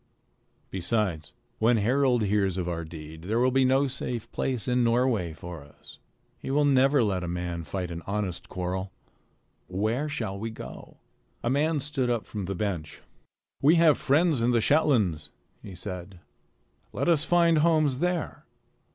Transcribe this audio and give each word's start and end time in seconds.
Besides, 0.71 1.31
when 1.59 1.77
Harald 1.77 2.23
hears 2.23 2.57
of 2.57 2.67
our 2.67 2.83
deed, 2.83 3.25
there 3.25 3.37
will 3.37 3.51
not 3.51 3.53
be 3.53 3.71
a 3.71 3.87
safe 3.87 4.31
place 4.31 4.67
in 4.67 4.83
Norway 4.83 5.31
for 5.31 5.61
us. 5.61 5.99
He 6.39 6.49
will 6.49 6.65
never 6.65 7.03
let 7.03 7.23
a 7.23 7.27
man 7.27 7.63
fight 7.65 7.91
out 7.91 7.97
an 7.97 8.03
honest 8.07 8.49
quarrel. 8.49 8.91
Where 9.67 10.09
shall 10.09 10.39
we 10.39 10.49
go?" 10.49 10.97
A 11.43 11.51
man 11.51 11.79
stood 11.81 12.09
up 12.09 12.25
from 12.25 12.45
the 12.45 12.55
bench. 12.55 13.03
"We 13.61 13.75
have 13.75 13.95
friends 13.95 14.41
in 14.41 14.49
the 14.49 14.59
Shetlands," 14.59 15.29
he 15.61 15.75
said. 15.75 16.19
"Let 16.93 17.07
us 17.07 17.23
find 17.23 17.59
homes 17.59 17.99
there." 17.99 18.47